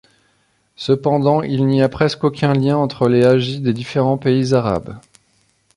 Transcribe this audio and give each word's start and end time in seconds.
Cependant 0.77 1.43
il 1.43 1.67
n'y 1.67 1.83
a 1.83 1.87
presque 1.87 2.23
aucun 2.23 2.53
lien 2.53 2.75
entre 2.75 3.07
les 3.07 3.23
Hajji 3.23 3.59
des 3.61 3.71
différents 3.71 4.17
pays 4.17 4.55
arabes. 4.55 4.97